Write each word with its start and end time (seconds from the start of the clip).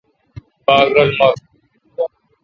باگ 0.65 0.87
رل 0.95 1.09
مُر۔ 1.19 1.35